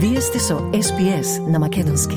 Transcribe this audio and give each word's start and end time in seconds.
Вие 0.00 0.20
сте 0.20 0.38
со 0.38 0.54
SPS 0.54 1.50
на 1.50 1.58
Македонски. 1.58 2.16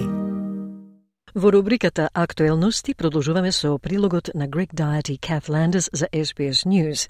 Во 1.35 1.51
рубриката 1.51 2.09
Актуелности 2.13 2.93
продолжуваме 2.93 3.51
со 3.51 3.79
прилогот 3.79 4.29
на 4.35 4.47
Greg 4.47 4.69
Diet 4.73 5.09
и 5.09 5.17
Kath 5.17 5.49
за 5.93 6.05
SBS 6.05 6.67
News. 6.67 7.09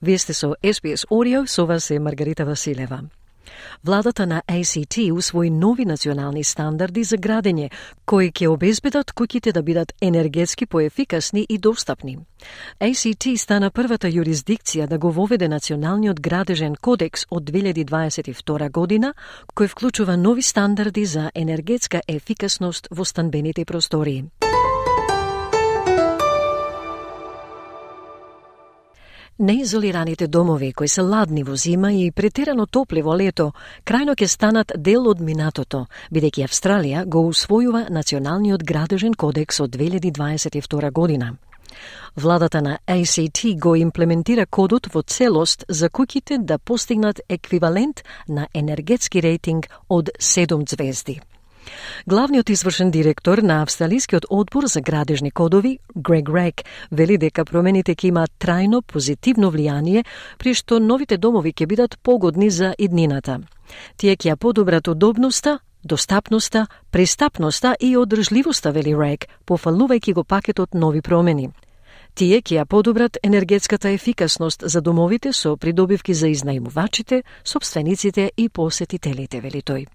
Вие 0.00 0.18
сте 0.18 0.32
со 0.32 0.56
SBS 0.62 1.06
Audio, 1.10 1.46
со 1.46 1.66
вас 1.66 1.90
е 1.90 1.98
Маргарита 1.98 2.44
Василева. 2.44 3.00
Владата 3.84 4.26
на 4.26 4.42
ACT 4.48 5.12
усвои 5.12 5.50
нови 5.50 5.84
национални 5.84 6.44
стандарди 6.44 7.04
за 7.04 7.16
градење, 7.16 7.70
кои 8.04 8.30
ќе 8.30 8.48
обезбедат 8.48 9.10
куќите 9.10 9.52
да 9.52 9.62
бидат 9.62 9.92
енергетски 10.00 10.66
поефикасни 10.66 11.46
и 11.48 11.58
достапни. 11.58 12.18
ACT 12.80 13.36
стана 13.36 13.70
првата 13.70 14.08
јурисдикција 14.08 14.86
да 14.86 14.98
го 14.98 15.10
воведе 15.10 15.48
Националниот 15.48 16.20
градежен 16.20 16.74
кодекс 16.80 17.26
од 17.30 17.50
2022 17.50 18.70
година, 18.70 19.14
кој 19.54 19.68
вклучува 19.68 20.16
нови 20.16 20.42
стандарди 20.42 21.04
за 21.04 21.30
енергетска 21.34 22.00
ефикасност 22.08 22.88
во 22.90 23.04
станбените 23.04 23.64
простории. 23.64 24.24
Неизолираните 29.38 30.26
домови 30.26 30.72
кои 30.72 30.88
се 30.88 31.02
ладни 31.02 31.42
во 31.44 31.56
зима 31.56 31.90
и 31.92 32.10
претерано 32.10 32.64
топли 32.66 33.02
во 33.04 33.12
лето, 33.12 33.50
крајно 33.84 34.14
ќе 34.16 34.28
станат 34.32 34.72
дел 34.80 35.10
од 35.10 35.20
минатото, 35.20 35.82
бидејќи 36.08 36.46
Австралија 36.46 37.02
го 37.04 37.20
усвојува 37.28 37.90
Националниот 37.92 38.64
градежен 38.64 39.12
кодекс 39.12 39.60
од 39.60 39.76
2022 39.76 40.90
година. 40.90 41.34
Владата 42.16 42.62
на 42.62 42.78
ACT 42.88 43.60
го 43.60 43.76
имплементира 43.76 44.46
кодот 44.46 44.88
во 44.94 45.02
целост 45.02 45.68
за 45.68 45.90
куќите 45.90 46.38
да 46.38 46.58
постигнат 46.58 47.20
еквивалент 47.28 48.04
на 48.28 48.48
енергетски 48.54 49.20
рейтинг 49.20 49.68
од 49.88 50.16
7 50.18 50.64
звезди. 50.64 51.20
Главниот 52.06 52.50
извршен 52.50 52.90
директор 52.90 53.38
на 53.38 53.62
Австралискиот 53.62 54.26
одбор 54.30 54.66
за 54.66 54.80
градежни 54.80 55.30
кодови, 55.30 55.78
Грег 55.96 56.28
Рек, 56.28 56.64
вели 56.90 57.18
дека 57.18 57.44
промените 57.44 57.94
ќе 57.94 58.08
имаат 58.08 58.30
трајно 58.38 58.82
позитивно 58.82 59.50
влијание, 59.50 60.04
при 60.38 60.54
што 60.54 60.78
новите 60.78 61.16
домови 61.18 61.52
ќе 61.52 61.66
бидат 61.66 61.98
погодни 62.02 62.50
за 62.50 62.74
иднината. 62.78 63.40
Тие 63.96 64.16
ќе 64.16 64.32
ја 64.32 64.36
подобрат 64.36 64.88
удобноста, 64.88 65.58
достапноста, 65.84 66.66
пристапноста 66.90 67.76
и 67.80 67.96
одржливоста, 67.96 68.72
вели 68.72 68.94
Рек, 68.94 69.26
пофалувајќи 69.46 70.14
го 70.14 70.24
пакетот 70.24 70.74
нови 70.74 71.02
промени. 71.02 71.50
Тие 72.14 72.40
ќе 72.40 72.62
ја 72.62 72.64
подобрат 72.64 73.18
енергетската 73.22 73.90
ефикасност 73.90 74.62
за 74.64 74.80
домовите 74.80 75.32
со 75.32 75.56
придобивки 75.56 76.14
за 76.14 76.28
изнајмувачите, 76.28 77.22
собствениците 77.44 78.30
и 78.36 78.48
посетителите, 78.48 79.40
вели 79.40 79.62
тој. 79.62 79.86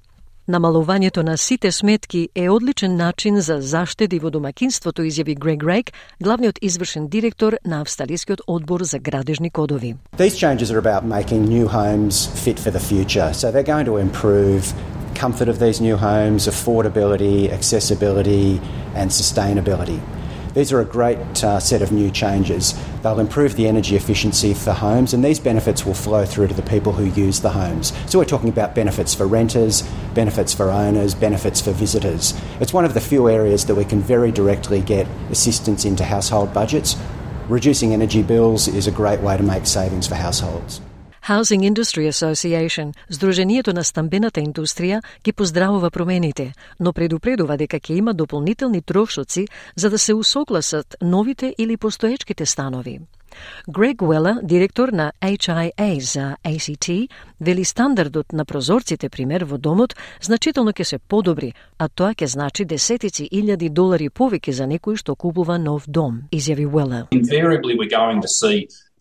Намалувањето 0.47 1.21
на 1.21 1.37
сите 1.37 1.71
сметки 1.71 2.29
е 2.35 2.49
одличен 2.49 2.95
начин 2.95 3.41
за 3.41 3.61
заштеди 3.61 4.19
во 4.19 4.29
домакинството, 4.29 5.03
изјави 5.05 5.35
Грег 5.37 5.63
Рейк, 5.63 5.91
главниот 6.19 6.57
извршен 6.61 7.07
директор 7.07 7.57
на 7.65 7.81
Австралискиот 7.81 8.41
одбор 8.47 8.81
за 8.83 8.99
градежни 8.99 9.49
кодови. 9.49 9.95
These 10.17 10.37
changes 10.41 10.71
are 10.71 10.79
about 10.79 11.05
making 11.05 11.45
new 11.45 11.67
homes 11.67 12.25
fit 12.45 12.57
for 12.59 12.71
the 12.71 12.79
future. 12.79 13.33
So 13.33 13.51
they're 13.51 13.71
going 13.75 13.85
to 13.85 13.97
improve 13.97 14.73
comfort 15.13 15.47
of 15.47 15.59
these 15.59 15.79
new 15.79 15.95
homes, 15.95 16.47
affordability, 16.47 17.51
accessibility 17.53 18.59
and 18.95 19.11
sustainability. 19.11 19.99
These 20.53 20.73
are 20.73 20.81
a 20.81 20.85
great 20.85 21.43
uh, 21.43 21.59
set 21.59 21.81
of 21.81 21.91
new 21.91 22.11
changes. 22.11 22.73
They'll 23.01 23.19
improve 23.19 23.55
the 23.55 23.67
energy 23.67 23.95
efficiency 23.95 24.53
for 24.53 24.73
homes, 24.73 25.13
and 25.13 25.23
these 25.23 25.39
benefits 25.39 25.85
will 25.85 25.93
flow 25.93 26.25
through 26.25 26.47
to 26.47 26.53
the 26.53 26.61
people 26.61 26.91
who 26.91 27.05
use 27.05 27.39
the 27.39 27.51
homes. 27.51 27.93
So, 28.07 28.19
we're 28.19 28.25
talking 28.25 28.49
about 28.49 28.75
benefits 28.75 29.15
for 29.15 29.27
renters, 29.27 29.83
benefits 30.13 30.53
for 30.53 30.69
owners, 30.69 31.15
benefits 31.15 31.61
for 31.61 31.71
visitors. 31.71 32.33
It's 32.59 32.73
one 32.73 32.85
of 32.85 32.93
the 32.93 33.01
few 33.01 33.29
areas 33.29 33.65
that 33.65 33.75
we 33.75 33.85
can 33.85 34.01
very 34.01 34.31
directly 34.31 34.81
get 34.81 35.07
assistance 35.29 35.85
into 35.85 36.03
household 36.03 36.53
budgets. 36.53 36.97
Reducing 37.47 37.93
energy 37.93 38.21
bills 38.21 38.67
is 38.67 38.87
a 38.87 38.91
great 38.91 39.21
way 39.21 39.37
to 39.37 39.43
make 39.43 39.65
savings 39.65 40.07
for 40.07 40.15
households. 40.15 40.81
Housing 41.21 41.61
Industry 41.61 42.07
Association, 42.07 42.93
Сдруженијето 43.09 43.73
на 43.73 43.83
стамбената 43.83 44.41
индустрија, 44.41 45.01
ги 45.23 45.31
поздравува 45.31 45.91
промените, 45.91 46.53
но 46.79 46.93
предупредува 46.93 47.57
дека 47.57 47.77
ќе 47.77 47.97
има 47.97 48.13
дополнителни 48.13 48.81
трошоци 48.81 49.47
за 49.75 49.89
да 49.89 49.99
се 49.99 50.13
усогласат 50.13 50.95
новите 51.01 51.55
или 51.57 51.77
постоечките 51.77 52.45
станови. 52.45 52.99
Грег 53.69 54.01
Уела, 54.01 54.39
директор 54.43 54.89
на 54.89 55.11
HIA 55.21 55.99
за 55.99 56.35
ACT, 56.43 57.09
вели 57.41 57.65
стандардот 57.65 58.33
на 58.33 58.45
прозорците, 58.45 59.09
пример, 59.09 59.43
во 59.43 59.57
домот, 59.57 59.95
значително 60.21 60.73
ќе 60.73 60.83
се 60.83 60.97
подобри, 60.97 61.53
а 61.77 61.87
тоа 61.87 62.13
ќе 62.13 62.25
значи 62.25 62.65
десетици 62.65 63.29
илјади 63.31 63.69
долари 63.69 64.09
повеќе 64.09 64.51
за 64.51 64.65
некој 64.65 64.97
што 64.97 65.15
купува 65.15 65.57
нов 65.57 65.85
дом, 65.87 66.23
изјави 66.31 66.65
Уела. 66.65 67.07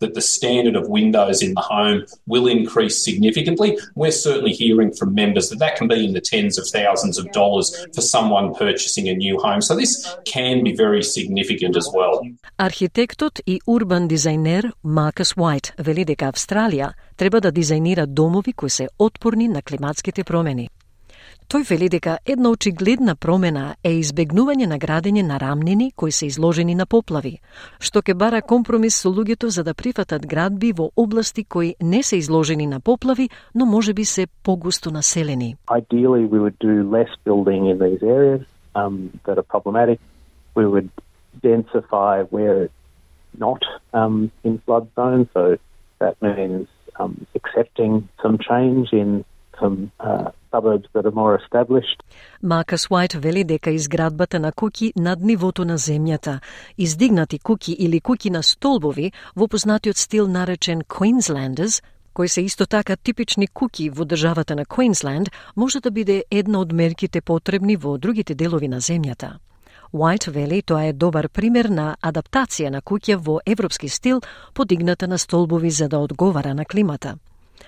we're 0.00 0.08
going 0.08 0.14
to 0.14 0.14
see 0.14 0.14
that 0.14 0.14
the 0.14 0.20
standard 0.20 0.76
of 0.76 0.88
windows 0.88 1.42
in 1.42 1.54
the 1.54 1.60
home 1.60 2.04
will 2.26 2.46
increase 2.46 3.04
significantly. 3.04 3.78
We're 3.94 4.12
certainly 4.12 4.52
hearing 4.52 4.92
from 4.92 5.14
members 5.14 5.48
that 5.48 5.58
that 5.58 5.76
can 5.76 5.88
be 5.88 6.04
in 6.04 6.12
the 6.12 6.20
tens 6.20 6.58
of 6.58 6.68
thousands 6.68 7.18
of 7.18 7.32
dollars 7.32 7.86
for 7.94 8.02
someone 8.02 8.54
purchasing 8.54 9.08
a 9.08 9.14
new 9.14 9.38
home. 9.38 9.62
So 9.62 9.74
this 9.74 10.06
can 10.24 10.62
be 10.64 10.74
very 10.74 11.02
significant 11.02 11.76
as 11.76 11.88
well. 11.94 12.20
Архитектот 12.58 13.40
и 13.46 13.60
урбан 13.66 14.08
дизајнер 14.08 14.72
Маркус 14.82 15.34
Уайт 15.36 15.72
вели 15.78 16.04
дека 16.04 16.32
Австралија 16.32 16.92
треба 17.16 17.40
да 17.40 17.52
дизајнира 17.52 18.06
домови 18.06 18.52
кои 18.52 18.70
се 18.70 18.88
отпорни 18.98 19.48
на 19.48 19.62
климатските 19.62 20.24
промени. 20.24 20.68
Тој 21.49 21.63
вели 21.69 21.89
дека 21.89 22.17
една 22.25 22.49
очигледна 22.49 23.15
промена 23.15 23.75
е 23.83 23.93
избегнување 23.99 24.67
на 24.67 24.77
градење 24.79 25.23
на 25.23 25.39
рамнини 25.39 25.91
кои 25.95 26.11
се 26.11 26.25
изложени 26.25 26.75
на 26.75 26.85
поплави, 26.85 27.39
што 27.79 28.01
ке 28.01 28.13
бара 28.13 28.41
компромис 28.41 28.99
со 29.01 29.09
луѓето 29.09 29.47
за 29.47 29.63
да 29.63 29.73
прифатат 29.73 30.27
градби 30.27 30.71
во 30.71 30.91
области 30.95 31.43
кои 31.43 31.75
не 31.81 32.03
се 32.03 32.17
изложени 32.17 32.67
на 32.67 32.79
поплави, 32.79 33.29
но 33.55 33.65
може 33.65 33.93
би 33.93 34.05
се 34.05 34.27
погусто 34.43 34.91
населени. 34.91 35.55
Ideally, 35.67 36.27
we 36.27 36.39
would 36.39 36.57
do 36.59 36.83
less 36.83 37.11
building 37.25 37.71
in 37.71 37.77
these 37.79 38.03
areas 38.03 38.43
um, 38.75 39.09
that 39.25 39.37
are 39.37 39.47
problematic. 39.55 39.99
We 40.55 40.65
would 40.65 40.89
densify 41.43 42.27
where 42.29 42.63
it's 42.65 42.81
not 43.37 43.61
um, 43.93 44.31
in 44.43 44.59
flood 44.65 44.87
zones. 44.95 45.27
so 45.33 45.57
that 45.99 46.15
means 46.21 46.67
um, 46.99 47.25
accepting 47.35 48.09
some 48.21 48.37
change 48.37 48.89
in 48.91 49.23
some 49.59 49.91
uh, 49.99 50.31
suburbs 50.51 50.87
that 50.93 51.05
are 51.05 51.15
more 51.21 51.35
established. 51.41 52.03
Маркус 52.41 52.87
Уайт 52.91 53.13
вели 53.13 53.43
дека 53.43 53.71
изградбата 53.71 54.39
на 54.39 54.51
куќи 54.51 54.91
над 54.95 55.21
нивото 55.21 55.65
на 55.65 55.77
земјата, 55.77 56.39
издигнати 56.77 57.39
куќи 57.39 57.75
или 57.77 58.01
куќи 58.01 58.29
на 58.29 58.43
столбови 58.43 59.11
во 59.35 59.47
познатиот 59.47 59.97
стил 59.97 60.27
наречен 60.27 60.81
Queenslanders, 60.81 61.83
кои 62.13 62.27
се 62.27 62.41
исто 62.41 62.65
така 62.65 62.95
типични 62.95 63.47
куки 63.47 63.89
во 63.89 64.05
државата 64.05 64.55
на 64.55 64.65
Квинсленд, 64.65 65.29
може 65.55 65.79
да 65.79 65.91
биде 65.91 66.23
една 66.31 66.59
од 66.59 66.73
мерките 66.73 67.21
потребни 67.21 67.75
во 67.75 67.97
другите 67.97 68.35
делови 68.35 68.67
на 68.67 68.81
земјата. 68.81 69.37
Уайт 69.93 70.23
вели 70.23 70.61
тоа 70.61 70.85
е 70.87 70.93
добар 70.93 71.27
пример 71.29 71.67
на 71.69 71.95
адаптација 72.01 72.69
на 72.69 72.81
куќа 72.81 73.15
во 73.15 73.39
европски 73.45 73.89
стил, 73.89 74.21
подигната 74.53 75.07
на 75.07 75.17
столбови 75.17 75.69
за 75.69 75.89
да 75.89 75.99
одговара 75.99 76.53
на 76.53 76.65
климата. 76.65 77.15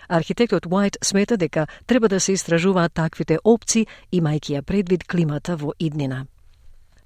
Архитектот 0.09 0.65
Уайт 0.65 0.97
смета 1.03 1.37
дека 1.37 1.67
треба 1.87 2.09
да 2.09 2.19
се 2.19 2.31
истражуваат 2.33 2.93
таквите 2.93 3.39
опции, 3.43 3.87
имајќи 4.13 4.59
ја 4.59 4.61
предвид 4.61 5.03
климата 5.07 5.55
во 5.55 5.73
иднина. 5.79 6.25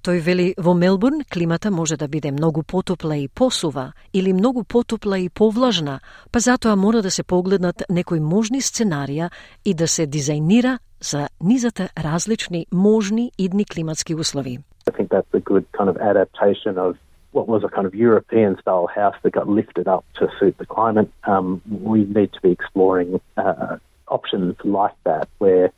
Тој 0.02 0.20
вели 0.22 0.54
во 0.56 0.74
Мелбурн 0.74 1.24
климата 1.32 1.70
може 1.70 1.96
да 1.96 2.08
биде 2.08 2.30
многу 2.32 2.62
потопла 2.62 3.16
и 3.16 3.28
посува 3.28 3.92
или 4.12 4.32
многу 4.32 4.64
потопла 4.64 5.18
и 5.18 5.28
повлажна, 5.28 6.00
па 6.32 6.40
затоа 6.40 6.76
мора 6.76 7.02
да 7.02 7.10
се 7.10 7.22
погледнат 7.22 7.82
некои 7.90 8.20
можни 8.20 8.60
сценарија 8.60 9.30
и 9.64 9.74
да 9.74 9.88
се 9.88 10.06
дизајнира 10.06 10.78
за 11.00 11.28
низата 11.40 11.88
различни 11.98 12.66
можни 12.72 13.32
идни 13.38 13.64
климатски 13.64 14.14
услови. 14.14 14.58
I 14.88 14.92
think 14.96 15.08
that's 15.08 15.34
a 15.34 15.40
good 15.40 15.64
kind 15.76 15.88
of 15.92 15.96
adaptation 16.00 16.74
of 16.78 16.96
what 17.32 17.46
was 17.46 17.62
a 17.64 17.68
kind 17.68 17.86
of 17.86 17.94
European 17.94 18.58
style 18.60 18.86
house 18.86 19.14
that 19.22 19.32
got 19.32 19.48
lifted 19.48 19.86
up 19.86 20.04
to 20.14 20.30
suit 20.38 20.56
the 20.58 20.66
climate. 20.66 21.10
Um, 21.24 21.60
we 21.68 22.04
need 22.04 22.32
to 22.32 22.40
be 22.40 22.50
exploring 22.50 23.20
uh, 23.36 23.76
options 24.08 24.56
like 24.64 24.94
that 25.04 25.28
where 25.38 25.72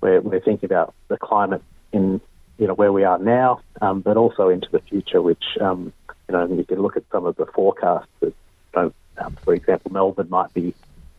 we're, 0.00 0.20
we're 0.20 0.40
thinking 0.40 0.66
about 0.66 0.94
the 1.08 1.16
climate 1.16 1.62
in 1.92 2.20
you 2.58 2.66
know 2.66 2.74
where 2.74 2.92
we 2.92 3.04
are 3.04 3.18
now, 3.18 3.60
um, 3.82 4.00
but 4.00 4.16
also 4.16 4.48
into 4.48 4.68
the 4.70 4.80
future. 4.80 5.20
Which 5.20 5.44
um, 5.60 5.92
you 6.28 6.32
know 6.32 6.46
you 6.46 6.64
can 6.64 6.80
look 6.80 6.96
at 6.96 7.04
some 7.12 7.26
of 7.26 7.36
the 7.36 7.46
forecasts. 7.46 8.08
That, 8.20 8.32
you 8.74 8.82
know, 8.82 8.92
um, 9.18 9.36
for 9.44 9.54
example, 9.54 9.92
Melbourne 9.92 10.30
might 10.30 10.52
be 10.54 10.74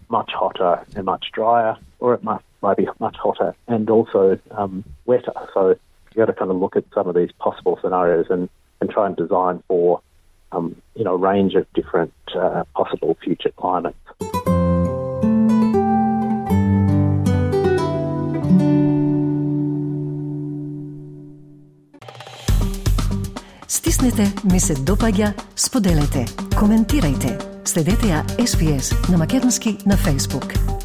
much 0.10 0.32
hotter 0.32 0.84
and 0.96 1.06
much 1.06 1.32
drier, 1.32 1.78
or 2.00 2.14
it 2.14 2.24
might 2.24 2.42
might 2.62 2.78
be 2.78 2.88
much 3.00 3.18
hotter 3.18 3.56
and 3.68 3.90
also 3.90 4.40
um, 4.52 4.84
wetter. 5.06 5.34
So 5.54 5.70
you've 5.70 6.16
got 6.16 6.26
to 6.26 6.34
kind 6.34 6.50
of 6.50 6.58
look 6.58 6.76
at 6.76 6.86
some 6.94 7.08
of 7.08 7.16
these 7.16 7.32
possible 7.34 7.78
scenarios 7.82 8.28
and 8.30 8.50
and 8.82 8.90
try 8.90 9.08
and 9.08 9.16
design 9.16 9.64
for 9.68 10.02
um, 10.52 10.82
you 10.96 11.04
know, 11.04 11.14
a 11.14 11.18
range 11.18 11.56
of 11.56 11.66
different 11.74 12.14
uh, 12.36 12.64
possible 12.76 13.18
future 13.24 13.52
climates. 13.58 13.98
Споделете. 25.56 26.26
Следете 27.66 28.08
ја 28.08 28.24
SPS 28.40 29.12
на 29.12 29.18
Македонски 29.18 29.78
на 29.86 29.96
Facebook. 29.96 30.77